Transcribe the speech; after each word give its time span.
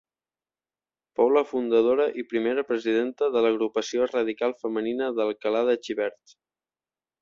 Fou 1.19 1.29
la 1.35 1.43
fundadora 1.49 2.07
i 2.23 2.25
primera 2.33 2.65
presidenta 2.71 3.31
de 3.37 3.45
l’Agrupació 3.49 4.11
Radical 4.17 4.59
Femenina 4.65 5.15
d’Alcalà 5.21 5.67
de 5.73 5.81
Xivert. 5.87 6.41